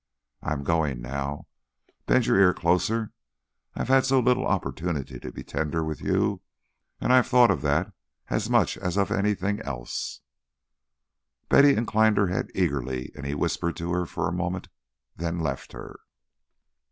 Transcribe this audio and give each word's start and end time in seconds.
I 0.41 0.53
am 0.53 0.63
going 0.63 0.99
now. 0.99 1.45
Bend 2.07 2.25
your 2.25 2.39
ear 2.39 2.55
closer. 2.55 3.13
I 3.75 3.81
have 3.81 3.87
had 3.87 4.03
so 4.03 4.19
little 4.19 4.47
opportunity 4.47 5.19
to 5.19 5.31
be 5.31 5.43
tender 5.43 5.83
with 5.83 6.01
you, 6.01 6.41
and 6.99 7.13
I 7.13 7.17
have 7.17 7.27
thought 7.27 7.51
of 7.51 7.61
that 7.61 7.93
as 8.27 8.49
much 8.49 8.79
as 8.79 8.97
of 8.97 9.11
anything 9.11 9.59
else." 9.59 10.21
Betty 11.49 11.75
inclined 11.75 12.17
her 12.17 12.29
head 12.29 12.49
eagerly, 12.55 13.11
and 13.15 13.27
he 13.27 13.35
whispered 13.35 13.75
to 13.75 13.93
her 13.93 14.07
for 14.07 14.27
a 14.27 14.31
moment, 14.33 14.69
then 15.17 15.39
left 15.39 15.71
her. 15.73 15.99